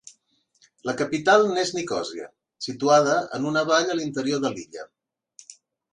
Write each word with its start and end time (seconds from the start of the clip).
La 0.89 0.95
capital 1.01 1.45
n'és 1.57 1.73
Nicòsia, 1.79 2.25
situada 2.69 3.19
en 3.39 3.45
una 3.53 3.63
vall 3.73 3.93
a 3.93 3.99
l'interior 4.01 4.43
de 4.47 4.53
l'illa. 4.57 4.89